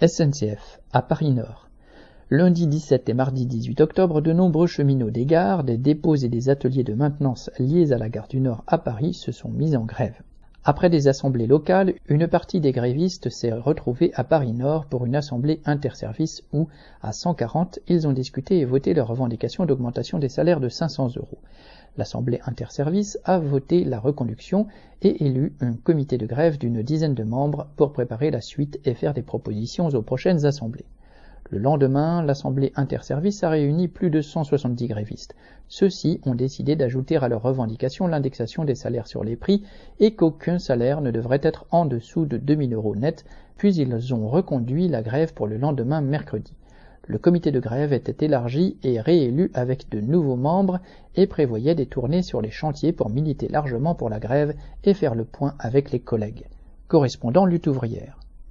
SNCF, 0.00 0.78
à 0.92 1.02
Paris 1.02 1.32
Nord. 1.32 1.68
Lundi 2.30 2.68
17 2.68 3.08
et 3.08 3.14
mardi 3.14 3.46
18 3.46 3.80
octobre, 3.80 4.20
de 4.20 4.32
nombreux 4.32 4.68
cheminots 4.68 5.10
des 5.10 5.26
gares, 5.26 5.64
des 5.64 5.76
dépôts 5.76 6.14
et 6.14 6.28
des 6.28 6.50
ateliers 6.50 6.84
de 6.84 6.94
maintenance 6.94 7.50
liés 7.58 7.92
à 7.92 7.98
la 7.98 8.08
gare 8.08 8.28
du 8.28 8.38
Nord 8.38 8.62
à 8.68 8.78
Paris 8.78 9.12
se 9.12 9.32
sont 9.32 9.48
mis 9.48 9.74
en 9.74 9.84
grève. 9.84 10.14
Après 10.62 10.88
des 10.88 11.08
assemblées 11.08 11.48
locales, 11.48 11.94
une 12.06 12.28
partie 12.28 12.60
des 12.60 12.70
grévistes 12.70 13.28
s'est 13.28 13.52
retrouvée 13.52 14.12
à 14.14 14.22
Paris 14.22 14.52
Nord 14.52 14.86
pour 14.86 15.04
une 15.04 15.16
assemblée 15.16 15.60
interservice 15.64 16.44
où, 16.52 16.68
à 17.02 17.12
140, 17.12 17.80
ils 17.88 18.06
ont 18.06 18.12
discuté 18.12 18.58
et 18.60 18.64
voté 18.64 18.94
leur 18.94 19.08
revendication 19.08 19.66
d'augmentation 19.66 20.20
des 20.20 20.28
salaires 20.28 20.60
de 20.60 20.68
500 20.68 21.16
euros. 21.16 21.38
L'Assemblée 21.98 22.40
interservice 22.46 23.18
a 23.24 23.40
voté 23.40 23.82
la 23.82 23.98
reconduction 23.98 24.68
et 25.02 25.26
élu 25.26 25.52
un 25.60 25.72
comité 25.72 26.16
de 26.16 26.26
grève 26.26 26.56
d'une 26.56 26.80
dizaine 26.80 27.14
de 27.14 27.24
membres 27.24 27.66
pour 27.74 27.92
préparer 27.92 28.30
la 28.30 28.40
suite 28.40 28.78
et 28.84 28.94
faire 28.94 29.14
des 29.14 29.22
propositions 29.22 29.88
aux 29.88 30.02
prochaines 30.02 30.46
assemblées. 30.46 30.84
Le 31.50 31.58
lendemain, 31.58 32.22
l'Assemblée 32.22 32.72
interservice 32.76 33.42
a 33.42 33.48
réuni 33.48 33.88
plus 33.88 34.10
de 34.10 34.20
170 34.20 34.86
grévistes. 34.86 35.34
Ceux-ci 35.66 36.20
ont 36.24 36.36
décidé 36.36 36.76
d'ajouter 36.76 37.16
à 37.16 37.26
leurs 37.26 37.42
revendications 37.42 38.06
l'indexation 38.06 38.64
des 38.64 38.76
salaires 38.76 39.08
sur 39.08 39.24
les 39.24 39.34
prix 39.34 39.64
et 39.98 40.14
qu'aucun 40.14 40.60
salaire 40.60 41.00
ne 41.00 41.10
devrait 41.10 41.40
être 41.42 41.66
en 41.72 41.84
dessous 41.84 42.26
de 42.26 42.36
2000 42.36 42.74
euros 42.74 42.94
net, 42.94 43.24
puis 43.56 43.74
ils 43.74 44.14
ont 44.14 44.28
reconduit 44.28 44.86
la 44.86 45.02
grève 45.02 45.34
pour 45.34 45.48
le 45.48 45.56
lendemain 45.56 46.00
mercredi. 46.00 46.52
Le 47.08 47.16
comité 47.16 47.50
de 47.50 47.58
grève 47.58 47.94
était 47.94 48.26
élargi 48.26 48.76
et 48.82 49.00
réélu 49.00 49.50
avec 49.54 49.88
de 49.88 49.98
nouveaux 49.98 50.36
membres 50.36 50.78
et 51.16 51.26
prévoyait 51.26 51.74
des 51.74 51.86
tournées 51.86 52.20
sur 52.20 52.42
les 52.42 52.50
chantiers 52.50 52.92
pour 52.92 53.08
militer 53.08 53.48
largement 53.48 53.94
pour 53.94 54.10
la 54.10 54.20
grève 54.20 54.54
et 54.84 54.92
faire 54.92 55.14
le 55.14 55.24
point 55.24 55.54
avec 55.58 55.90
les 55.90 56.00
collègues. 56.00 56.44
Correspondant 56.86 57.46
lutte 57.46 57.66
ouvrière. 57.66 58.20